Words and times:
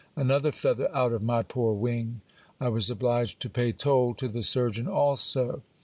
Another 0.15 0.51
feather 0.51 0.89
out 0.95 1.13
of 1.13 1.21
my 1.21 1.43
poor 1.43 1.75
wing! 1.75 2.21
I 2.59 2.69
was 2.69 2.89
obliged 2.89 3.39
to 3.41 3.51
pay 3.51 3.71
toll 3.71 4.15
to 4.15 4.27
the 4.27 4.41
surgeon 4.41 4.87
also. 4.87 5.61